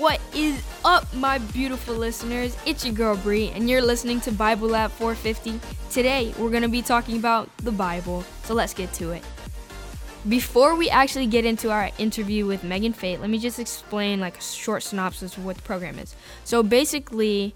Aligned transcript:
What 0.00 0.18
is 0.34 0.58
up, 0.82 1.12
my 1.12 1.36
beautiful 1.36 1.94
listeners? 1.94 2.56
It's 2.64 2.86
your 2.86 2.94
girl 2.94 3.18
Bree, 3.18 3.50
and 3.50 3.68
you're 3.68 3.82
listening 3.82 4.18
to 4.22 4.32
Bible 4.32 4.68
Lab 4.68 4.90
450. 4.92 5.60
Today, 5.90 6.32
we're 6.38 6.48
going 6.48 6.62
to 6.62 6.70
be 6.70 6.80
talking 6.80 7.18
about 7.18 7.54
the 7.58 7.70
Bible, 7.70 8.24
so 8.44 8.54
let's 8.54 8.72
get 8.72 8.94
to 8.94 9.10
it. 9.10 9.22
Before 10.26 10.74
we 10.74 10.88
actually 10.88 11.26
get 11.26 11.44
into 11.44 11.70
our 11.70 11.90
interview 11.98 12.46
with 12.46 12.64
Megan 12.64 12.94
Fate, 12.94 13.20
let 13.20 13.28
me 13.28 13.38
just 13.38 13.58
explain 13.58 14.20
like 14.20 14.38
a 14.38 14.42
short 14.42 14.84
synopsis 14.84 15.36
of 15.36 15.44
what 15.44 15.56
the 15.56 15.62
program 15.64 15.98
is. 15.98 16.16
So 16.44 16.62
basically, 16.62 17.54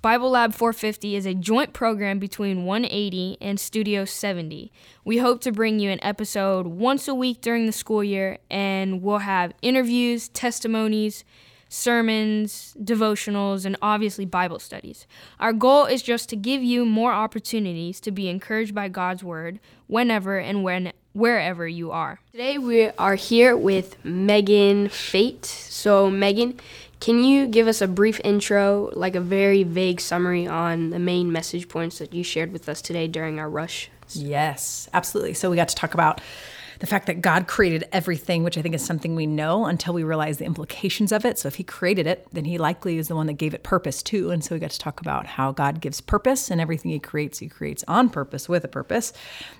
Bible 0.00 0.30
Lab 0.30 0.54
450 0.54 1.14
is 1.14 1.26
a 1.26 1.34
joint 1.34 1.74
program 1.74 2.18
between 2.18 2.64
180 2.64 3.36
and 3.38 3.60
Studio 3.60 4.06
70. 4.06 4.72
We 5.04 5.18
hope 5.18 5.42
to 5.42 5.52
bring 5.52 5.78
you 5.78 5.90
an 5.90 6.02
episode 6.02 6.68
once 6.68 7.06
a 7.06 7.14
week 7.14 7.42
during 7.42 7.66
the 7.66 7.72
school 7.72 8.02
year, 8.02 8.38
and 8.50 9.02
we'll 9.02 9.18
have 9.18 9.52
interviews, 9.60 10.30
testimonies, 10.30 11.22
sermons, 11.70 12.76
devotionals, 12.82 13.64
and 13.64 13.76
obviously 13.80 14.26
Bible 14.26 14.58
studies. 14.58 15.06
Our 15.38 15.54
goal 15.54 15.86
is 15.86 16.02
just 16.02 16.28
to 16.30 16.36
give 16.36 16.62
you 16.62 16.84
more 16.84 17.12
opportunities 17.12 18.00
to 18.00 18.10
be 18.10 18.28
encouraged 18.28 18.74
by 18.74 18.88
God's 18.88 19.24
Word 19.24 19.60
whenever 19.86 20.38
and 20.38 20.62
when 20.62 20.92
wherever 21.12 21.66
you 21.66 21.90
are. 21.90 22.20
Today 22.32 22.58
we 22.58 22.88
are 22.90 23.14
here 23.14 23.56
with 23.56 24.04
Megan 24.04 24.88
Fate. 24.88 25.46
So 25.46 26.10
Megan, 26.10 26.60
can 26.98 27.24
you 27.24 27.46
give 27.46 27.66
us 27.66 27.80
a 27.80 27.88
brief 27.88 28.20
intro, 28.24 28.90
like 28.92 29.14
a 29.14 29.20
very 29.20 29.62
vague 29.62 30.00
summary 30.00 30.46
on 30.46 30.90
the 30.90 30.98
main 30.98 31.32
message 31.32 31.68
points 31.68 31.98
that 31.98 32.12
you 32.12 32.22
shared 32.22 32.52
with 32.52 32.68
us 32.68 32.82
today 32.82 33.08
during 33.08 33.38
our 33.38 33.48
rush? 33.48 33.90
Yes, 34.10 34.88
absolutely. 34.92 35.34
So 35.34 35.50
we 35.50 35.56
got 35.56 35.68
to 35.68 35.76
talk 35.76 35.94
about 35.94 36.20
the 36.80 36.86
fact 36.86 37.06
that 37.06 37.20
God 37.20 37.46
created 37.46 37.84
everything, 37.92 38.42
which 38.42 38.56
I 38.56 38.62
think 38.62 38.74
is 38.74 38.84
something 38.84 39.14
we 39.14 39.26
know 39.26 39.66
until 39.66 39.92
we 39.92 40.02
realize 40.02 40.38
the 40.38 40.46
implications 40.46 41.12
of 41.12 41.26
it. 41.26 41.38
So 41.38 41.46
if 41.46 41.56
He 41.56 41.62
created 41.62 42.06
it, 42.06 42.26
then 42.32 42.46
He 42.46 42.56
likely 42.56 42.96
is 42.96 43.08
the 43.08 43.14
one 43.14 43.26
that 43.26 43.34
gave 43.34 43.52
it 43.52 43.62
purpose 43.62 44.02
too. 44.02 44.30
And 44.30 44.42
so 44.42 44.54
we 44.54 44.58
got 44.58 44.70
to 44.70 44.78
talk 44.78 45.00
about 45.00 45.26
how 45.26 45.52
God 45.52 45.80
gives 45.80 46.00
purpose 46.00 46.50
and 46.50 46.58
everything 46.58 46.90
He 46.90 46.98
creates, 46.98 47.38
He 47.38 47.48
creates 47.48 47.84
on 47.86 48.08
purpose 48.08 48.48
with 48.48 48.64
a 48.64 48.68
purpose. 48.68 49.12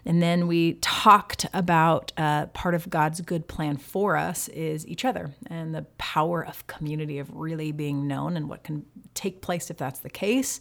And 0.06 0.22
then 0.22 0.46
we 0.46 0.74
talked 0.74 1.44
about 1.52 2.12
uh, 2.16 2.46
part 2.46 2.74
of 2.74 2.88
God's 2.88 3.20
good 3.20 3.46
plan 3.46 3.76
for 3.76 4.16
us 4.16 4.48
is 4.48 4.86
each 4.88 5.04
other 5.04 5.30
and 5.46 5.74
the 5.74 5.82
power 5.98 6.44
of 6.44 6.66
community, 6.66 7.18
of 7.18 7.30
really 7.34 7.70
being 7.70 8.06
known 8.06 8.36
and 8.36 8.48
what 8.48 8.64
can 8.64 8.86
take 9.12 9.42
place 9.42 9.70
if 9.70 9.76
that's 9.76 10.00
the 10.00 10.10
case. 10.10 10.60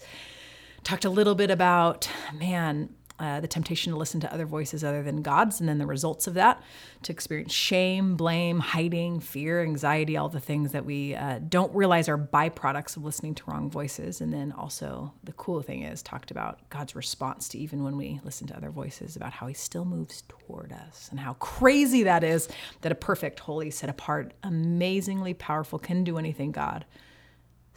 Talked 0.83 1.05
a 1.05 1.09
little 1.09 1.35
bit 1.35 1.51
about, 1.51 2.09
man, 2.33 2.89
uh, 3.20 3.39
the 3.39 3.48
temptation 3.48 3.92
to 3.92 4.00
listen 4.00 4.20
to 4.22 4.34
other 4.34 4.45
voices 4.45 4.84
other 4.84 5.03
than 5.03 5.22
God's, 5.22 5.59
and 5.59 5.67
then 5.67 5.78
the 5.78 5.86
results 5.86 6.28
of 6.28 6.34
that 6.36 6.62
to 7.03 7.12
experience 7.12 7.52
shame, 7.52 8.16
blame, 8.16 8.59
hiding, 8.59 9.20
fear, 9.20 9.62
anxiety, 9.62 10.17
all 10.17 10.30
the 10.30 10.39
things 10.39 10.72
that 10.72 10.86
we 10.86 11.16
uh, 11.16 11.40
don't 11.47 11.73
realize 11.75 12.08
are 12.08 12.17
byproducts 12.17 12.97
of 12.97 13.03
listening 13.03 13.36
to 13.36 13.44
wrong 13.47 13.70
voices. 13.70 14.22
And 14.22 14.34
then 14.34 14.52
also, 14.52 15.14
the 15.23 15.34
cool 15.34 15.62
thing 15.62 15.84
is, 15.84 16.02
talked 16.02 16.31
about 16.31 16.70
God's 16.70 16.95
response 16.95 17.50
to 17.50 17.58
even 17.58 17.84
when 17.84 17.97
we 17.97 18.20
listen 18.23 18.47
to 18.47 18.56
other 18.56 18.70
voices, 18.70 19.16
about 19.16 19.34
how 19.34 19.47
He 19.47 19.53
still 19.53 19.86
moves 19.86 20.23
toward 20.28 20.72
us 20.72 21.09
and 21.12 21.20
how 21.20 21.34
crazy 21.34 22.03
that 22.03 22.23
is 22.23 22.47
that 22.81 22.92
a 22.92 22.95
perfect, 22.95 23.40
holy, 23.40 23.70
set 23.70 23.90
apart, 23.90 24.34
amazingly 24.44 25.34
powerful, 25.34 25.80
can 25.80 26.03
do 26.03 26.17
anything 26.17 26.52
God 26.52 26.86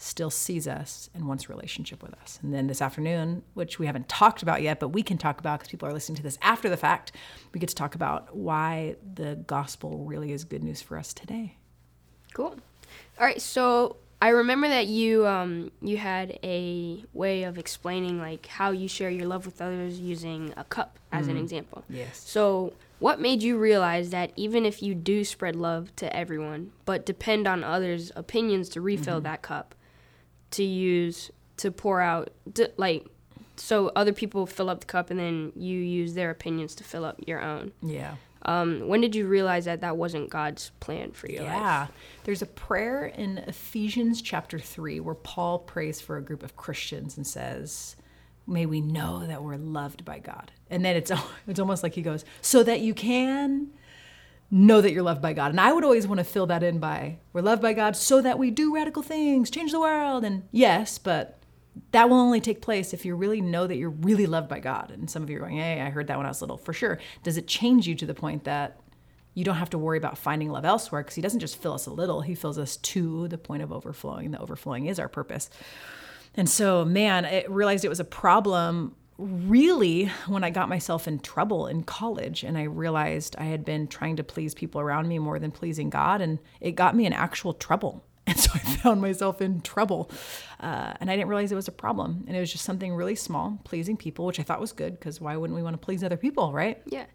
still 0.03 0.31
sees 0.31 0.67
us 0.67 1.09
and 1.15 1.27
wants 1.27 1.49
relationship 1.49 2.03
with 2.03 2.13
us. 2.15 2.39
And 2.43 2.53
then 2.53 2.67
this 2.67 2.83
afternoon, 2.83 3.43
which 3.55 3.79
we 3.79 3.87
haven't 3.87 4.09
talked 4.09 4.43
about 4.43 4.63
yet, 4.63 4.81
but 4.81 4.89
we 4.89 5.03
can 5.03 5.19
talk 5.19 5.39
about 5.39 5.61
because 5.61 5.71
people 5.71 5.89
are 5.89 5.93
listening 5.93 6.17
to 6.17 6.23
this 6.23 6.39
after 6.43 6.69
the 6.69 6.77
fact, 6.77 7.13
we 7.53 7.61
get 7.61 7.69
to 7.69 7.75
talk 7.75 7.95
about 7.95 8.35
why 8.37 8.97
the 9.15 9.37
gospel 9.47 10.05
really 10.05 10.33
is 10.33 10.45
good 10.45 10.63
news 10.63 10.83
for 10.83 10.99
us 10.99 11.15
today. 11.15 11.57
Cool. 12.35 12.57
All 13.19 13.27
right, 13.27 13.41
so 13.41 13.97
I 14.21 14.29
remember 14.29 14.69
that 14.69 14.87
you 14.87 15.27
um, 15.27 15.73
you 15.81 15.97
had 15.97 16.39
a 16.43 17.05
way 17.13 17.45
of 17.45 17.59
explaining 17.59 18.19
like 18.19 18.47
how 18.47 18.71
you 18.71 18.89
share 18.89 19.11
your 19.11 19.27
love 19.27 19.47
with 19.47 19.61
others 19.61 19.99
using 19.99 20.53
a 20.57 20.65
cup 20.65 20.99
as 21.11 21.27
mm-hmm. 21.27 21.37
an 21.37 21.43
example. 21.43 21.85
Yes. 21.89 22.23
So 22.25 22.73
what 22.99 23.21
made 23.21 23.43
you 23.43 23.59
realize 23.59 24.11
that 24.11 24.33
even 24.37 24.65
if 24.65 24.81
you 24.81 24.95
do 24.95 25.25
spread 25.25 25.57
love 25.57 25.95
to 25.97 26.15
everyone, 26.17 26.73
but 26.85 27.05
depend 27.05 27.49
on 27.49 27.65
others' 27.65 28.13
opinions 28.15 28.69
to 28.71 28.81
refill 28.81 29.17
mm-hmm. 29.17 29.25
that 29.25 29.43
cup, 29.43 29.75
to 30.53 30.65
use 30.65 31.31
to 31.59 31.71
pour 31.71 32.01
out 32.01 32.31
to, 32.55 32.71
like 32.77 33.07
so 33.57 33.89
other 33.95 34.13
people 34.13 34.47
fill 34.47 34.71
up 34.71 34.81
the 34.81 34.87
cup 34.87 35.11
and 35.11 35.19
then 35.19 35.53
you 35.55 35.79
use 35.79 36.15
their 36.15 36.31
opinions 36.31 36.75
to 36.77 36.85
fill 36.85 37.05
up 37.05 37.21
your 37.27 37.41
own. 37.41 37.73
Yeah. 37.83 38.17
Um, 38.45 38.89
when 38.89 39.01
did 39.01 39.15
you 39.15 39.29
realize 39.29 39.67
that 39.67 39.83
that 39.83 39.97
wasn't 39.97 40.31
God's 40.31 40.71
plan 40.81 41.13
for 41.13 41.29
your 41.29 41.45
yeah. 41.45 41.55
life? 41.55 41.63
Yeah. 41.63 41.87
There's 42.25 42.43
a 42.43 42.47
prayer 42.47 43.07
in 43.07 43.39
Ephesians 43.39 44.21
chapter 44.21 44.59
3 44.59 44.99
where 45.01 45.15
Paul 45.15 45.61
prays 45.61 46.01
for 46.01 46.17
a 46.17 46.23
group 46.23 46.43
of 46.43 46.57
Christians 46.57 47.17
and 47.17 47.27
says, 47.27 47.95
May 48.45 48.67
we 48.67 48.81
know 48.81 49.25
that 49.27 49.45
we're 49.45 49.57
loved 49.57 50.05
by 50.05 50.19
God. 50.19 50.51
And 50.69 50.85
then 50.85 50.97
it's, 50.97 51.13
it's 51.47 51.61
almost 51.61 51.85
like 51.85 51.95
he 51.95 52.03
goes, 52.03 52.25
So 52.41 52.65
that 52.65 52.81
you 52.81 52.95
can 52.95 53.69
know 54.53 54.83
that 54.83 54.93
you're 54.93 55.03
loved 55.03 55.23
by 55.23 55.33
God. 55.33 55.51
And 55.51 55.61
I 55.61 55.73
would 55.73 55.83
always 55.83 56.07
want 56.07 56.19
to 56.19 56.25
fill 56.25 56.47
that 56.47 56.63
in 56.63 56.79
by 56.79 57.19
we're 57.33 57.41
loved 57.41 57.63
by 57.63 57.73
God 57.73 57.97
so 57.97 58.21
that 58.21 58.39
we 58.39 58.51
do 58.51 58.73
radical 58.73 59.03
things, 59.03 59.51
change 59.51 59.73
the 59.73 59.81
world. 59.81 60.25
And 60.25 60.47
yes, 60.53 60.99
but 60.99 61.39
that 61.93 62.11
will 62.11 62.19
only 62.19 62.41
take 62.41 62.61
place 62.61 62.93
if 62.93 63.07
you 63.07 63.17
really 63.17 63.41
know 63.41 63.67
that 63.67 63.77
you're 63.77 63.89
really 63.89 64.27
loved 64.27 64.51
by 64.51 64.61
God. 64.61 64.91
And 64.91 65.11
some 65.11 65.23
of 65.23 65.31
you 65.31 65.39
are 65.39 65.41
going, 65.41 65.57
hey, 65.57 65.81
I 65.81 65.89
heard 65.89 66.07
that 66.09 66.19
when 66.19 66.27
I 66.27 66.29
was 66.29 66.43
little. 66.43 66.59
For 66.59 66.75
sure. 66.75 66.99
Does 67.23 67.39
it 67.39 67.49
change 67.49 67.89
you 67.89 67.95
to 67.95 68.05
the 68.05 68.13
point 68.13 68.45
that 68.45 68.79
you 69.33 69.43
don't 69.43 69.57
have 69.57 69.71
to 69.71 69.79
worry 69.79 69.97
about 69.97 70.19
finding 70.19 70.51
love 70.51 70.67
elsewhere? 70.67 71.03
Because 71.03 71.15
He 71.15 71.23
doesn't 71.23 71.41
just 71.41 71.57
fill 71.57 71.73
us 71.73 71.87
a 71.87 71.91
little, 71.91 72.21
He 72.21 72.35
fills 72.35 72.59
us 72.59 72.77
to 72.77 73.29
the 73.29 73.39
point 73.39 73.63
of 73.63 73.73
overflowing. 73.73 74.27
And 74.27 74.35
the 74.35 74.41
overflowing 74.41 74.85
is 74.85 74.99
our 74.99 75.09
purpose. 75.09 75.49
And 76.35 76.49
so, 76.49 76.85
man, 76.85 77.25
I 77.25 77.47
realized 77.49 77.87
it 77.87 77.89
was 77.89 78.01
a 78.01 78.05
problem 78.05 78.97
really 79.23 80.07
when 80.27 80.45
I 80.45 80.51
got 80.51 80.69
myself 80.69 81.09
in 81.09 81.19
trouble 81.21 81.67
in 81.67 81.83
college 81.83 82.43
and 82.43 82.59
I 82.59 82.65
realized 82.65 83.37
I 83.39 83.45
had 83.45 83.65
been 83.65 83.87
trying 83.87 84.17
to 84.17 84.25
please 84.25 84.55
people 84.55 84.81
around 84.81 85.09
me 85.09 85.19
more 85.19 85.39
than 85.39 85.51
pleasing 85.51 85.91
God, 85.91 86.21
and 86.21 86.39
it 86.61 86.73
got 86.73 86.97
me 86.97 87.07
in 87.07 87.13
actual 87.13 87.55
trouble. 87.55 88.05
And 88.25 88.39
so 88.39 88.53
I 88.55 88.59
found 88.59 89.01
myself 89.01 89.43
in 89.43 89.63
trouble. 89.63 90.09
Uh, 90.61 90.95
and 91.01 91.11
I 91.11 91.17
didn't 91.17 91.29
realize 91.29 91.51
it 91.51 91.57
was 91.57 91.67
a 91.67 91.73
problem. 91.73 92.25
And 92.29 92.37
it 92.37 92.41
was 92.41 92.53
just 92.53 92.65
something 92.65 92.95
really 92.95 93.17
small, 93.17 93.59
pleasing 93.65 93.97
people, 93.97 94.27
which 94.27 94.39
I 94.39 94.45
thought 94.45 94.61
was 94.61 94.71
good 94.71 94.93
because 94.97 95.21
why 95.21 95.37
wouldn't 95.37 95.57
we 95.57 95.63
want 95.63 95.75
to 95.75 95.85
please 95.85 96.05
other 96.05 96.17
people, 96.17 96.53
right? 96.53 96.81
Yeah. 96.87 97.07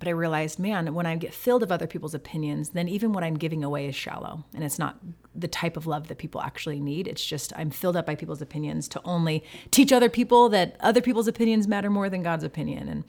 But 0.00 0.08
I 0.08 0.12
realized, 0.12 0.58
man, 0.58 0.92
when 0.94 1.06
I 1.06 1.14
get 1.14 1.32
filled 1.32 1.62
of 1.62 1.70
other 1.70 1.86
people's 1.86 2.14
opinions, 2.14 2.70
then 2.70 2.88
even 2.88 3.12
what 3.12 3.22
I'm 3.22 3.36
giving 3.36 3.62
away 3.62 3.86
is 3.86 3.94
shallow. 3.94 4.44
And 4.54 4.64
it's 4.64 4.78
not 4.78 4.98
the 5.34 5.46
type 5.46 5.76
of 5.76 5.86
love 5.86 6.08
that 6.08 6.18
people 6.18 6.40
actually 6.40 6.80
need. 6.80 7.06
It's 7.06 7.24
just 7.24 7.52
I'm 7.54 7.70
filled 7.70 7.96
up 7.96 8.06
by 8.06 8.14
people's 8.14 8.42
opinions 8.42 8.88
to 8.88 9.00
only 9.04 9.44
teach 9.70 9.92
other 9.92 10.08
people 10.08 10.48
that 10.48 10.76
other 10.80 11.02
people's 11.02 11.28
opinions 11.28 11.68
matter 11.68 11.90
more 11.90 12.08
than 12.08 12.22
God's 12.22 12.44
opinion. 12.44 12.88
And 12.88 13.04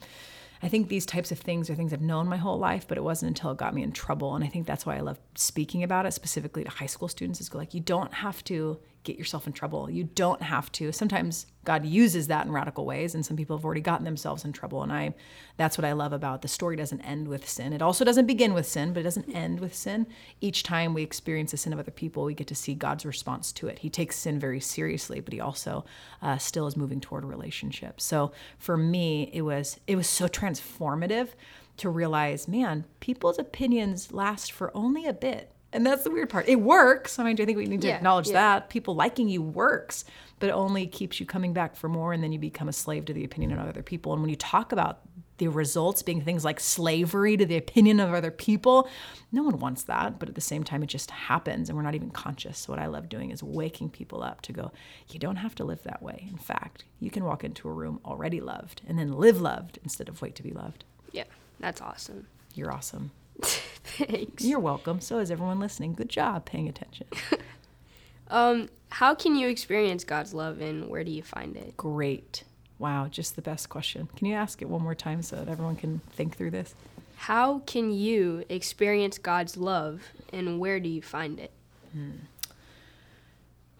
I 0.62 0.68
think 0.68 0.88
these 0.88 1.06
types 1.06 1.32
of 1.32 1.38
things 1.38 1.68
are 1.70 1.74
things 1.74 1.92
I've 1.92 2.02
known 2.02 2.28
my 2.28 2.36
whole 2.36 2.58
life, 2.58 2.86
but 2.86 2.98
it 2.98 3.02
wasn't 3.02 3.30
until 3.30 3.50
it 3.50 3.56
got 3.56 3.74
me 3.74 3.82
in 3.82 3.90
trouble. 3.90 4.36
And 4.36 4.44
I 4.44 4.48
think 4.48 4.66
that's 4.66 4.86
why 4.86 4.96
I 4.96 5.00
love 5.00 5.18
speaking 5.34 5.82
about 5.82 6.06
it, 6.06 6.12
specifically 6.12 6.62
to 6.62 6.70
high 6.70 6.86
school 6.86 7.08
students, 7.08 7.40
is 7.40 7.48
go 7.48 7.58
like, 7.58 7.74
you 7.74 7.80
don't 7.80 8.12
have 8.12 8.44
to 8.44 8.78
get 9.04 9.18
yourself 9.18 9.46
in 9.46 9.52
trouble. 9.52 9.90
You 9.90 10.04
don't 10.04 10.42
have 10.42 10.70
to. 10.72 10.92
Sometimes 10.92 11.46
God 11.64 11.84
uses 11.84 12.28
that 12.28 12.46
in 12.46 12.52
radical 12.52 12.84
ways, 12.84 13.14
and 13.14 13.24
some 13.24 13.36
people 13.36 13.56
have 13.56 13.64
already 13.64 13.80
gotten 13.80 14.04
themselves 14.04 14.44
in 14.44 14.52
trouble. 14.52 14.82
And 14.82 14.92
I, 14.92 15.14
that's 15.56 15.76
what 15.76 15.84
I 15.84 15.92
love 15.92 16.12
about 16.12 16.42
the 16.42 16.48
story. 16.48 16.76
Doesn't 16.76 17.00
end 17.02 17.28
with 17.28 17.48
sin. 17.48 17.72
It 17.72 17.82
also 17.82 18.04
doesn't 18.04 18.26
begin 18.26 18.54
with 18.54 18.66
sin, 18.66 18.92
but 18.92 19.00
it 19.00 19.04
doesn't 19.04 19.34
end 19.34 19.60
with 19.60 19.74
sin. 19.74 20.06
Each 20.40 20.62
time 20.62 20.94
we 20.94 21.02
experience 21.02 21.50
the 21.50 21.56
sin 21.56 21.72
of 21.72 21.78
other 21.78 21.90
people, 21.90 22.24
we 22.24 22.34
get 22.34 22.46
to 22.48 22.54
see 22.54 22.74
God's 22.74 23.06
response 23.06 23.52
to 23.52 23.68
it. 23.68 23.80
He 23.80 23.90
takes 23.90 24.16
sin 24.16 24.38
very 24.38 24.60
seriously, 24.60 25.20
but 25.20 25.32
He 25.32 25.40
also 25.40 25.84
uh, 26.20 26.38
still 26.38 26.66
is 26.66 26.76
moving 26.76 27.00
toward 27.00 27.24
a 27.24 27.28
relationship. 27.28 28.00
So 28.00 28.32
for 28.58 28.76
me, 28.76 29.30
it 29.32 29.42
was 29.42 29.80
it 29.86 29.96
was 29.96 30.08
so 30.08 30.28
transformative 30.28 31.30
to 31.78 31.88
realize, 31.88 32.46
man, 32.46 32.84
people's 33.00 33.38
opinions 33.38 34.12
last 34.12 34.52
for 34.52 34.70
only 34.76 35.06
a 35.06 35.12
bit 35.12 35.51
and 35.72 35.86
that's 35.86 36.04
the 36.04 36.10
weird 36.10 36.28
part. 36.28 36.48
It 36.48 36.60
works. 36.60 37.18
I 37.18 37.24
mean, 37.24 37.40
I 37.40 37.44
think 37.44 37.56
we 37.56 37.64
need 37.64 37.80
to 37.82 37.88
yeah, 37.88 37.96
acknowledge 37.96 38.28
yeah. 38.28 38.34
that. 38.34 38.68
People 38.68 38.94
liking 38.94 39.28
you 39.28 39.40
works, 39.40 40.04
but 40.38 40.48
it 40.48 40.52
only 40.52 40.86
keeps 40.86 41.18
you 41.18 41.26
coming 41.26 41.52
back 41.52 41.76
for 41.76 41.88
more, 41.88 42.12
and 42.12 42.22
then 42.22 42.32
you 42.32 42.38
become 42.38 42.68
a 42.68 42.72
slave 42.72 43.06
to 43.06 43.14
the 43.14 43.24
opinion 43.24 43.58
of 43.58 43.66
other 43.66 43.82
people. 43.82 44.12
And 44.12 44.22
when 44.22 44.28
you 44.28 44.36
talk 44.36 44.72
about 44.72 45.00
the 45.38 45.48
results 45.48 46.02
being 46.02 46.20
things 46.20 46.44
like 46.44 46.60
slavery 46.60 47.36
to 47.36 47.46
the 47.46 47.56
opinion 47.56 48.00
of 48.00 48.12
other 48.12 48.30
people, 48.30 48.88
no 49.32 49.42
one 49.42 49.58
wants 49.58 49.84
that. 49.84 50.18
But 50.18 50.28
at 50.28 50.34
the 50.34 50.40
same 50.40 50.62
time, 50.62 50.82
it 50.82 50.88
just 50.88 51.10
happens, 51.10 51.68
and 51.68 51.76
we're 51.76 51.84
not 51.84 51.94
even 51.94 52.10
conscious. 52.10 52.58
So, 52.58 52.72
what 52.72 52.78
I 52.78 52.86
love 52.86 53.08
doing 53.08 53.30
is 53.30 53.42
waking 53.42 53.90
people 53.90 54.22
up 54.22 54.42
to 54.42 54.52
go, 54.52 54.72
you 55.08 55.18
don't 55.18 55.36
have 55.36 55.54
to 55.56 55.64
live 55.64 55.82
that 55.84 56.02
way. 56.02 56.28
In 56.30 56.38
fact, 56.38 56.84
you 57.00 57.10
can 57.10 57.24
walk 57.24 57.44
into 57.44 57.68
a 57.68 57.72
room 57.72 57.98
already 58.04 58.40
loved 58.40 58.82
and 58.86 58.98
then 58.98 59.12
live 59.12 59.40
loved 59.40 59.78
instead 59.82 60.08
of 60.08 60.20
wait 60.20 60.34
to 60.34 60.42
be 60.42 60.50
loved. 60.50 60.84
Yeah, 61.12 61.24
that's 61.60 61.80
awesome. 61.80 62.26
You're 62.54 62.72
awesome. 62.72 63.10
Thanks. 63.96 64.44
You're 64.44 64.60
welcome. 64.60 65.00
So 65.00 65.18
is 65.18 65.30
everyone 65.30 65.60
listening. 65.60 65.94
Good 65.94 66.08
job 66.08 66.44
paying 66.44 66.68
attention. 66.68 67.06
um, 68.28 68.68
how 68.90 69.14
can 69.14 69.36
you 69.36 69.48
experience 69.48 70.04
God's 70.04 70.34
love 70.34 70.60
and 70.60 70.88
where 70.88 71.04
do 71.04 71.10
you 71.10 71.22
find 71.22 71.56
it? 71.56 71.76
Great. 71.76 72.44
Wow, 72.78 73.08
just 73.08 73.36
the 73.36 73.42
best 73.42 73.68
question. 73.68 74.08
Can 74.16 74.26
you 74.26 74.34
ask 74.34 74.60
it 74.60 74.68
one 74.68 74.82
more 74.82 74.94
time 74.94 75.22
so 75.22 75.36
that 75.36 75.48
everyone 75.48 75.76
can 75.76 76.00
think 76.12 76.36
through 76.36 76.50
this? 76.50 76.74
How 77.16 77.60
can 77.60 77.92
you 77.92 78.44
experience 78.48 79.18
God's 79.18 79.56
love 79.56 80.02
and 80.32 80.58
where 80.58 80.80
do 80.80 80.88
you 80.88 81.00
find 81.00 81.38
it? 81.38 81.52
Hmm. 81.92 82.10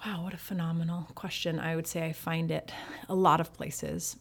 Wow, 0.05 0.25
what 0.25 0.35
a 0.35 0.39
phenomenal 0.39 1.09
question. 1.15 1.59
I 1.59 1.77
would 1.77 1.87
say 1.87 2.05
I 2.05 2.13
find 2.13 2.51
it 2.51 2.73
a 3.09 3.15
lot 3.15 3.41
of 3.41 3.53
places. 3.53 4.17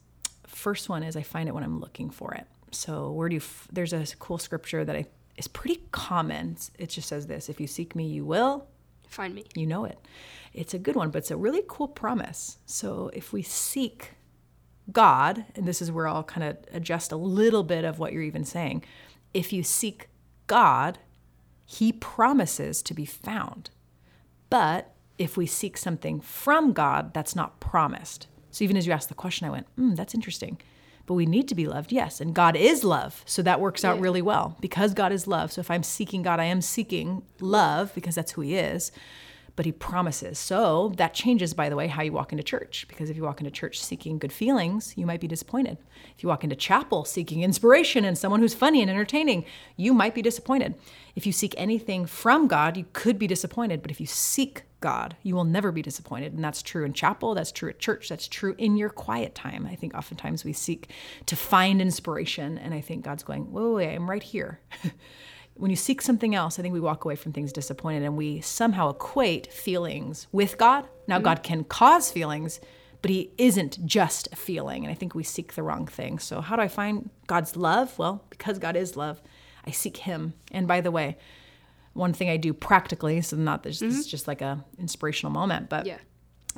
First 0.46 0.90
one 0.90 1.04
is 1.04 1.16
I 1.16 1.24
find 1.24 1.50
it 1.50 1.54
when 1.54 1.64
I'm 1.64 1.80
looking 1.80 2.10
for 2.10 2.34
it. 2.34 2.46
So, 2.72 3.12
where 3.12 3.30
do 3.30 3.36
you, 3.36 3.42
f- 3.42 3.68
there's 3.72 3.94
a 3.94 4.06
cool 4.18 4.38
scripture 4.38 4.86
that 4.86 4.96
I, 4.96 5.06
is 5.38 5.48
pretty 5.48 5.84
common. 5.92 6.58
It 6.78 6.90
just 6.90 7.08
says 7.08 7.28
this 7.28 7.50
if 7.50 7.60
you 7.60 7.68
seek 7.68 7.96
me, 7.96 8.06
you 8.06 8.26
will. 8.26 8.68
Find 9.08 9.36
me. 9.36 9.46
You 9.56 9.68
know 9.68 9.86
it. 9.86 10.00
It's 10.54 10.74
a 10.74 10.80
good 10.80 10.96
one, 10.96 11.12
but 11.12 11.20
it's 11.20 11.32
a 11.32 11.38
really 11.38 11.64
cool 11.68 11.88
promise. 11.88 12.58
So, 12.66 13.10
if 13.14 13.34
we 13.34 13.42
seek 13.42 14.12
God, 14.92 15.46
and 15.56 15.68
this 15.68 15.82
is 15.82 15.92
where 15.92 16.08
I'll 16.08 16.24
kind 16.24 16.44
of 16.44 16.58
adjust 16.74 17.12
a 17.12 17.18
little 17.18 17.64
bit 17.64 17.84
of 17.86 18.00
what 18.00 18.14
you're 18.14 18.22
even 18.22 18.44
saying. 18.44 18.84
If 19.34 19.54
you 19.54 19.64
seek 19.64 20.10
God, 20.48 21.00
He 21.66 21.92
promises 21.92 22.82
to 22.84 22.94
be 22.94 23.06
found. 23.06 23.70
But 24.50 24.94
if 25.18 25.38
we 25.38 25.46
seek 25.46 25.78
something 25.78 26.20
from 26.20 26.74
God, 26.74 27.14
that's 27.14 27.36
not 27.36 27.60
promised. 27.60 28.28
So 28.50 28.64
even 28.64 28.76
as 28.76 28.86
you 28.86 28.92
asked 28.92 29.08
the 29.08 29.16
question, 29.16 29.48
I 29.48 29.52
went, 29.52 29.68
hmm, 29.76 29.96
that's 29.96 30.14
interesting. 30.16 30.60
But 31.06 31.16
we 31.16 31.26
need 31.26 31.48
to 31.50 31.56
be 31.56 31.68
loved, 31.68 31.92
yes. 31.92 32.22
And 32.22 32.34
God 32.34 32.56
is 32.56 32.84
love. 32.84 33.24
So 33.26 33.42
that 33.42 33.60
works 33.60 33.84
out 33.84 33.98
Yeah. 33.98 34.02
really 34.04 34.22
well 34.22 34.56
because 34.62 34.94
God 34.94 35.12
is 35.12 35.28
love. 35.28 35.52
So 35.52 35.60
if 35.60 35.70
I'm 35.72 35.84
seeking 35.84 36.22
God, 36.22 36.40
I 36.40 36.46
am 36.46 36.62
seeking 36.62 37.24
love 37.40 37.94
because 37.94 38.16
that's 38.16 38.32
who 38.34 38.42
He 38.42 38.56
is. 38.56 38.92
But 39.56 39.66
He 39.66 39.72
promises. 39.72 40.40
So 40.40 40.94
that 40.98 41.14
changes, 41.14 41.54
by 41.54 41.70
the 41.70 41.76
way, 41.76 41.88
how 41.88 42.02
you 42.02 42.12
walk 42.12 42.32
into 42.32 42.44
church. 42.44 42.86
Because 42.88 43.10
if 43.10 43.18
you 43.18 43.24
walk 43.24 43.40
into 43.40 43.52
church 43.52 43.80
seeking 43.80 44.18
good 44.18 44.32
feelings, 44.32 44.94
you 44.98 45.06
might 45.06 45.22
be 45.22 45.28
disappointed. 45.28 45.78
If 46.16 46.24
you 46.24 46.30
walk 46.30 46.44
into 46.44 46.56
chapel 46.56 47.06
seeking 47.06 47.44
inspiration 47.44 48.06
and 48.06 48.18
someone 48.18 48.40
who's 48.40 48.54
funny 48.54 48.82
and 48.82 48.90
entertaining, 48.90 49.46
you 49.76 49.94
might 49.94 50.16
be 50.16 50.22
disappointed. 50.22 50.76
If 51.16 51.26
you 51.26 51.32
seek 51.32 51.54
anything 51.58 52.06
from 52.06 52.48
God, 52.48 52.78
you 52.78 52.86
could 52.94 53.20
be 53.20 53.28
disappointed. 53.28 53.82
But 53.82 53.92
if 53.92 54.00
you 54.00 54.08
seek 54.08 54.64
God, 54.82 55.16
you 55.22 55.36
will 55.36 55.46
never 55.46 55.72
be 55.72 55.84
disappointed. 55.84 56.34
And 56.34 56.44
that's 56.44 56.62
true 56.62 56.84
in 56.84 56.94
chapel, 56.94 57.36
that's 57.36 57.52
true 57.52 57.70
at 57.70 57.80
church, 57.80 58.10
that's 58.10 58.28
true 58.28 58.56
in 58.58 58.76
your 58.78 58.90
quiet 58.90 59.36
time. 59.36 59.68
I 59.70 59.76
think 59.76 59.94
oftentimes 59.94 60.44
we 60.44 60.54
seek 60.54 60.90
to 61.28 61.36
find 61.36 61.82
inspiration, 61.82 62.58
and 62.58 62.74
I 62.74 62.82
think 62.82 63.06
God's 63.06 63.24
going, 63.24 63.52
whoa, 63.52 63.76
wait, 63.76 63.94
I'm 63.94 64.10
right 64.10 64.24
here. 64.24 64.60
when 65.56 65.70
you 65.70 65.78
seek 65.78 66.02
something 66.02 66.34
else, 66.34 66.58
I 66.58 66.62
think 66.62 66.74
we 66.74 66.80
walk 66.80 67.06
away 67.06 67.16
from 67.16 67.34
things 67.34 67.52
disappointed 67.54 68.04
and 68.04 68.18
we 68.18 68.42
somehow 68.42 68.90
equate 68.90 69.52
feelings 69.52 70.28
with 70.32 70.58
God. 70.58 70.88
Now, 71.08 71.20
God 71.20 71.44
can 71.44 71.64
cause 71.64 72.12
feelings, 72.12 72.60
but 73.02 73.12
He 73.12 73.32
isn't 73.38 73.86
just 73.86 74.28
a 74.32 74.36
feeling. 74.36 74.84
And 74.84 74.92
I 74.92 74.96
think 74.96 75.14
we 75.14 75.24
seek 75.24 75.54
the 75.54 75.64
wrong 75.64 75.86
thing. 75.88 76.20
So, 76.20 76.42
how 76.42 76.56
do 76.56 76.62
I 76.62 76.68
find 76.68 77.10
God's 77.28 77.56
love? 77.56 77.98
Well, 78.00 78.24
because 78.30 78.58
God 78.60 78.76
is 78.76 78.96
love, 78.98 79.22
I 79.68 79.72
seek 79.72 79.98
Him. 79.98 80.34
And 80.52 80.68
by 80.68 80.82
the 80.82 80.92
way, 80.92 81.18
one 81.94 82.14
thing 82.14 82.30
I 82.30 82.38
do 82.38 82.54
practically, 82.54 83.22
so 83.22 83.36
not 83.36 83.64
this, 83.64 83.80
this 83.80 83.96
is 83.98 84.08
just 84.08 84.28
like 84.28 84.42
a 84.42 84.64
inspirational 84.80 85.32
moment, 85.34 85.70
but 85.70 85.86
Yeah. 85.86 85.98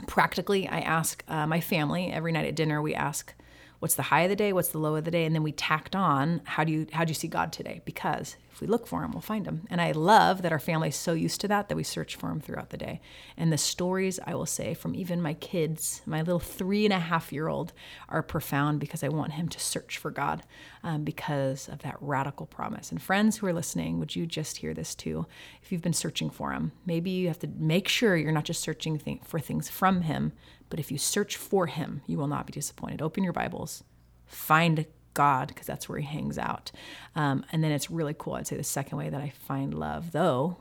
practically 0.07 0.67
i 0.67 0.79
ask 0.79 1.23
uh, 1.27 1.45
my 1.45 1.59
family 1.59 2.11
every 2.11 2.31
night 2.31 2.45
at 2.45 2.55
dinner 2.55 2.81
we 2.81 2.95
ask 2.95 3.33
what's 3.79 3.93
the 3.93 4.01
high 4.01 4.21
of 4.21 4.29
the 4.29 4.35
day 4.35 4.51
what's 4.51 4.69
the 4.69 4.79
low 4.79 4.95
of 4.95 5.03
the 5.05 5.11
day 5.11 5.23
and 5.25 5.35
then 5.35 5.43
we 5.43 5.51
tacked 5.51 5.95
on 5.95 6.41
how 6.45 6.63
do 6.63 6.71
you 6.71 6.87
how 6.93 7.03
do 7.05 7.11
you 7.11 7.15
see 7.15 7.27
god 7.27 7.53
today 7.53 7.79
because 7.85 8.35
if 8.53 8.61
we 8.61 8.67
look 8.67 8.85
for 8.87 9.03
him 9.03 9.11
we'll 9.11 9.21
find 9.21 9.47
him 9.47 9.65
and 9.69 9.81
i 9.81 9.91
love 9.91 10.41
that 10.41 10.51
our 10.51 10.59
family 10.59 10.89
is 10.89 10.95
so 10.95 11.13
used 11.13 11.41
to 11.41 11.47
that 11.47 11.67
that 11.67 11.75
we 11.75 11.83
search 11.83 12.15
for 12.15 12.29
him 12.29 12.39
throughout 12.39 12.69
the 12.69 12.77
day. 12.77 13.01
And 13.35 13.51
the 13.51 13.57
stories 13.57 14.19
i 14.25 14.33
will 14.35 14.45
say 14.45 14.73
from 14.73 14.95
even 14.95 15.21
my 15.21 15.33
kids 15.33 16.01
my 16.05 16.21
little 16.21 16.39
three 16.39 16.85
and 16.85 16.93
a 16.93 16.99
half 16.99 17.33
year 17.33 17.47
old 17.47 17.73
are 18.09 18.23
profound 18.23 18.79
because 18.79 19.03
i 19.03 19.09
want 19.09 19.33
him 19.33 19.49
to 19.49 19.59
search 19.59 19.97
for 19.97 20.11
god 20.11 20.43
um, 20.83 21.03
because 21.03 21.69
of 21.69 21.79
that 21.79 21.95
radical 22.01 22.45
promise. 22.45 22.91
And 22.91 23.01
friends 23.01 23.37
who 23.37 23.47
are 23.47 23.53
listening 23.53 23.99
would 23.99 24.15
you 24.15 24.25
just 24.25 24.57
hear 24.57 24.73
this 24.73 24.95
too? 24.95 25.25
If 25.61 25.71
you've 25.71 25.81
been 25.81 25.93
searching 25.93 26.29
for 26.29 26.51
him 26.51 26.71
maybe 26.85 27.09
you 27.09 27.27
have 27.27 27.39
to 27.39 27.49
make 27.57 27.87
sure 27.87 28.15
you're 28.15 28.31
not 28.31 28.45
just 28.45 28.61
searching 28.61 28.97
th- 28.99 29.19
for 29.23 29.39
things 29.39 29.69
from 29.69 30.01
him 30.01 30.33
but 30.73 30.79
if 30.79 30.91
you 30.91 30.97
search 30.97 31.37
for 31.37 31.67
him, 31.67 32.01
you 32.07 32.17
will 32.17 32.25
not 32.25 32.47
be 32.47 32.51
disappointed. 32.51 32.99
Open 32.99 33.23
your 33.23 33.31
Bibles, 33.31 33.83
find 34.25 34.87
God, 35.13 35.47
because 35.49 35.67
that's 35.67 35.87
where 35.87 35.99
he 35.99 36.05
hangs 36.05 36.37
out. 36.37 36.71
Um, 37.15 37.45
and 37.51 37.63
then 37.63 37.71
it's 37.71 37.89
really 37.91 38.15
cool. 38.17 38.33
I'd 38.33 38.47
say 38.47 38.57
the 38.57 38.63
second 38.63 38.97
way 38.97 39.09
that 39.09 39.21
I 39.21 39.29
find 39.47 39.73
love, 39.73 40.11
though, 40.11 40.57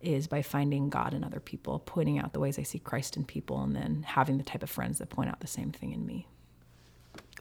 is 0.00 0.26
by 0.26 0.42
finding 0.42 0.88
God 0.88 1.14
in 1.14 1.22
other 1.22 1.40
people, 1.40 1.80
pointing 1.80 2.18
out 2.18 2.32
the 2.32 2.40
ways 2.40 2.58
I 2.58 2.62
see 2.62 2.78
Christ 2.78 3.16
in 3.16 3.24
people, 3.24 3.62
and 3.62 3.76
then 3.76 4.04
having 4.06 4.38
the 4.38 4.44
type 4.44 4.62
of 4.62 4.70
friends 4.70 4.98
that 4.98 5.10
point 5.10 5.30
out 5.30 5.40
the 5.40 5.46
same 5.46 5.72
thing 5.72 5.92
in 5.92 6.06
me. 6.06 6.26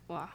Wow. 0.08 0.30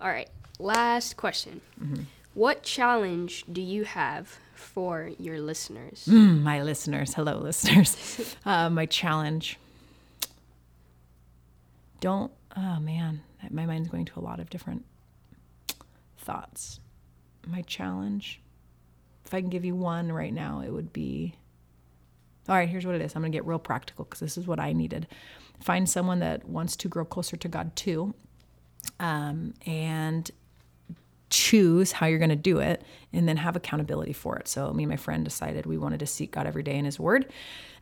All 0.00 0.08
right. 0.08 0.30
Last 0.58 1.16
question. 1.16 1.60
Mm-hmm. 1.82 2.04
What 2.34 2.62
challenge 2.62 3.44
do 3.52 3.60
you 3.60 3.84
have 3.84 4.38
for 4.54 5.10
your 5.18 5.40
listeners? 5.40 6.06
Mm, 6.08 6.42
my 6.42 6.62
listeners, 6.62 7.14
hello, 7.14 7.38
listeners. 7.42 8.36
uh, 8.44 8.70
my 8.70 8.86
challenge. 8.86 9.58
Don't, 12.00 12.32
oh 12.56 12.80
man, 12.80 13.22
my 13.50 13.66
mind's 13.66 13.88
going 13.88 14.04
to 14.06 14.18
a 14.18 14.22
lot 14.22 14.40
of 14.40 14.50
different 14.50 14.84
thoughts. 16.18 16.80
My 17.46 17.62
challenge, 17.62 18.40
if 19.24 19.34
I 19.34 19.40
can 19.40 19.50
give 19.50 19.64
you 19.64 19.74
one 19.74 20.10
right 20.10 20.32
now, 20.32 20.60
it 20.60 20.70
would 20.70 20.92
be 20.92 21.36
all 22.48 22.54
right, 22.54 22.68
here's 22.68 22.84
what 22.84 22.94
it 22.94 23.00
is. 23.00 23.16
I'm 23.16 23.22
going 23.22 23.32
to 23.32 23.36
get 23.36 23.46
real 23.46 23.58
practical 23.58 24.04
because 24.04 24.20
this 24.20 24.36
is 24.36 24.46
what 24.46 24.60
I 24.60 24.72
needed. 24.72 25.06
Find 25.60 25.88
someone 25.88 26.18
that 26.18 26.46
wants 26.46 26.76
to 26.76 26.88
grow 26.88 27.04
closer 27.04 27.36
to 27.38 27.48
God 27.48 27.74
too, 27.74 28.14
um, 29.00 29.54
and 29.66 30.30
choose 31.30 31.92
how 31.92 32.06
you're 32.06 32.18
going 32.18 32.28
to 32.28 32.36
do 32.36 32.58
it, 32.58 32.82
and 33.12 33.26
then 33.26 33.38
have 33.38 33.56
accountability 33.56 34.12
for 34.12 34.36
it. 34.36 34.46
So, 34.46 34.72
me 34.74 34.82
and 34.82 34.90
my 34.90 34.96
friend 34.96 35.24
decided 35.24 35.64
we 35.64 35.78
wanted 35.78 36.00
to 36.00 36.06
seek 36.06 36.32
God 36.32 36.46
every 36.46 36.62
day 36.62 36.76
in 36.76 36.84
His 36.84 37.00
Word. 37.00 37.32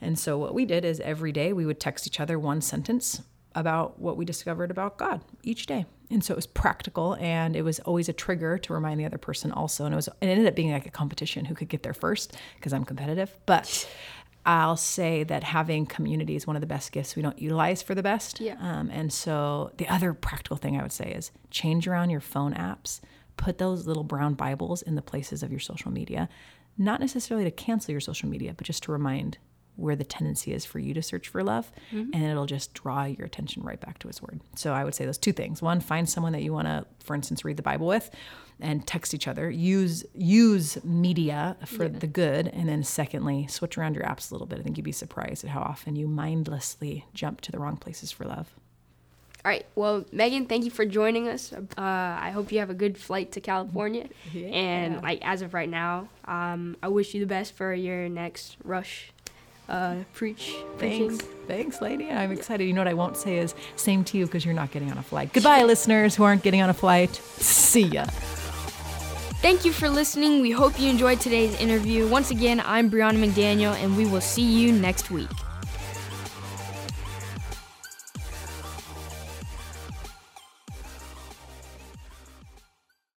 And 0.00 0.16
so, 0.16 0.38
what 0.38 0.54
we 0.54 0.64
did 0.64 0.84
is 0.84 1.00
every 1.00 1.32
day 1.32 1.52
we 1.52 1.66
would 1.66 1.80
text 1.80 2.06
each 2.06 2.20
other 2.20 2.38
one 2.38 2.60
sentence 2.60 3.22
about 3.54 3.98
what 3.98 4.16
we 4.16 4.24
discovered 4.24 4.70
about 4.70 4.98
God 4.98 5.20
each 5.42 5.66
day. 5.66 5.86
And 6.10 6.22
so 6.22 6.34
it 6.34 6.36
was 6.36 6.46
practical 6.46 7.14
and 7.14 7.56
it 7.56 7.62
was 7.62 7.80
always 7.80 8.08
a 8.08 8.12
trigger 8.12 8.58
to 8.58 8.72
remind 8.72 9.00
the 9.00 9.06
other 9.06 9.18
person 9.18 9.50
also. 9.50 9.84
And 9.84 9.94
it 9.94 9.96
was 9.96 10.08
it 10.08 10.14
ended 10.20 10.46
up 10.46 10.54
being 10.54 10.72
like 10.72 10.86
a 10.86 10.90
competition 10.90 11.46
who 11.46 11.54
could 11.54 11.68
get 11.68 11.82
there 11.82 11.94
first 11.94 12.36
because 12.56 12.72
I'm 12.72 12.84
competitive. 12.84 13.34
But 13.46 13.88
I'll 14.44 14.76
say 14.76 15.22
that 15.24 15.44
having 15.44 15.86
community 15.86 16.34
is 16.34 16.46
one 16.46 16.56
of 16.56 16.60
the 16.60 16.66
best 16.66 16.92
gifts 16.92 17.14
we 17.14 17.22
don't 17.22 17.38
utilize 17.38 17.80
for 17.80 17.94
the 17.94 18.02
best. 18.02 18.40
Yeah. 18.40 18.56
Um, 18.60 18.90
and 18.90 19.12
so 19.12 19.70
the 19.76 19.88
other 19.88 20.12
practical 20.14 20.56
thing 20.56 20.76
I 20.76 20.82
would 20.82 20.92
say 20.92 21.12
is 21.12 21.30
change 21.50 21.86
around 21.86 22.10
your 22.10 22.20
phone 22.20 22.52
apps. 22.54 23.00
Put 23.36 23.58
those 23.58 23.86
little 23.86 24.04
brown 24.04 24.34
Bibles 24.34 24.82
in 24.82 24.94
the 24.94 25.02
places 25.02 25.42
of 25.42 25.50
your 25.50 25.60
social 25.60 25.90
media, 25.90 26.28
not 26.76 27.00
necessarily 27.00 27.44
to 27.44 27.50
cancel 27.50 27.92
your 27.92 28.00
social 28.00 28.28
media, 28.28 28.52
but 28.54 28.66
just 28.66 28.82
to 28.84 28.92
remind 28.92 29.38
where 29.76 29.96
the 29.96 30.04
tendency 30.04 30.52
is 30.52 30.64
for 30.64 30.78
you 30.78 30.94
to 30.94 31.02
search 31.02 31.28
for 31.28 31.42
love, 31.42 31.72
and 31.90 32.22
it'll 32.22 32.46
just 32.46 32.74
draw 32.74 33.04
your 33.04 33.26
attention 33.26 33.62
right 33.62 33.80
back 33.80 33.98
to 34.00 34.08
His 34.08 34.20
Word. 34.20 34.40
So 34.56 34.72
I 34.72 34.84
would 34.84 34.94
say 34.94 35.04
those 35.04 35.18
two 35.18 35.32
things: 35.32 35.62
one, 35.62 35.80
find 35.80 36.08
someone 36.08 36.32
that 36.32 36.42
you 36.42 36.52
want 36.52 36.68
to, 36.68 36.86
for 37.04 37.14
instance, 37.14 37.44
read 37.44 37.56
the 37.56 37.62
Bible 37.62 37.86
with, 37.86 38.10
and 38.60 38.86
text 38.86 39.14
each 39.14 39.26
other. 39.26 39.50
Use 39.50 40.04
use 40.14 40.82
media 40.84 41.56
for 41.66 41.88
the 41.88 42.06
good, 42.06 42.48
and 42.48 42.68
then 42.68 42.84
secondly, 42.84 43.46
switch 43.46 43.78
around 43.78 43.94
your 43.94 44.04
apps 44.04 44.30
a 44.30 44.34
little 44.34 44.46
bit. 44.46 44.58
I 44.58 44.62
think 44.62 44.76
you'd 44.76 44.84
be 44.84 44.92
surprised 44.92 45.44
at 45.44 45.50
how 45.50 45.60
often 45.60 45.96
you 45.96 46.06
mindlessly 46.06 47.06
jump 47.14 47.40
to 47.42 47.52
the 47.52 47.58
wrong 47.58 47.76
places 47.76 48.12
for 48.12 48.24
love. 48.24 48.54
All 49.44 49.50
right. 49.50 49.66
Well, 49.74 50.04
Megan, 50.12 50.46
thank 50.46 50.64
you 50.64 50.70
for 50.70 50.86
joining 50.86 51.26
us. 51.28 51.52
Uh, 51.52 51.62
I 51.76 52.30
hope 52.32 52.52
you 52.52 52.60
have 52.60 52.70
a 52.70 52.74
good 52.74 52.96
flight 52.96 53.32
to 53.32 53.40
California. 53.40 54.08
Yeah. 54.32 54.46
And 54.48 55.02
like 55.02 55.18
as 55.22 55.42
of 55.42 55.52
right 55.52 55.68
now, 55.68 56.08
um, 56.26 56.76
I 56.80 56.86
wish 56.88 57.12
you 57.12 57.20
the 57.20 57.26
best 57.26 57.54
for 57.54 57.74
your 57.74 58.08
next 58.08 58.56
rush. 58.62 59.12
Uh, 59.68 59.96
preach. 60.12 60.54
preaching. 60.78 61.10
Thanks. 61.10 61.24
Thanks, 61.46 61.80
lady. 61.80 62.10
I'm 62.10 62.32
excited. 62.32 62.64
You 62.64 62.72
know 62.72 62.80
what 62.80 62.88
I 62.88 62.94
won't 62.94 63.16
say 63.16 63.38
is 63.38 63.54
same 63.76 64.04
to 64.04 64.18
you 64.18 64.26
because 64.26 64.44
you're 64.44 64.54
not 64.54 64.70
getting 64.70 64.90
on 64.90 64.98
a 64.98 65.02
flight. 65.02 65.32
Goodbye, 65.32 65.62
listeners 65.62 66.14
who 66.14 66.24
aren't 66.24 66.42
getting 66.42 66.60
on 66.62 66.70
a 66.70 66.74
flight. 66.74 67.14
See 67.14 67.84
ya. 67.86 68.04
Thank 69.40 69.64
you 69.64 69.72
for 69.72 69.88
listening. 69.88 70.40
We 70.40 70.52
hope 70.52 70.78
you 70.78 70.88
enjoyed 70.88 71.20
today's 71.20 71.58
interview. 71.60 72.06
Once 72.06 72.30
again, 72.30 72.62
I'm 72.64 72.90
Brianna 72.90 73.18
McDaniel, 73.24 73.74
and 73.74 73.96
we 73.96 74.06
will 74.06 74.20
see 74.20 74.44
you 74.44 74.72
next 74.72 75.10
week. 75.10 75.30